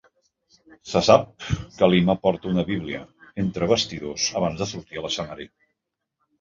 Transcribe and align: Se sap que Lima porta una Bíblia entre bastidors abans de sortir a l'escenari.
Se 0.93 1.01
sap 1.07 1.27
que 1.75 1.89
Lima 1.91 2.15
porta 2.25 2.51
una 2.53 2.65
Bíblia 2.71 3.03
entre 3.45 3.71
bastidors 3.75 4.29
abans 4.43 4.65
de 4.65 4.71
sortir 4.75 5.01
a 5.03 5.07
l'escenari. 5.09 5.51